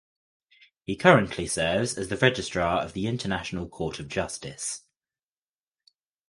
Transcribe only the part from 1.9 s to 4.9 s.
as the registrar of the International Court of Justice.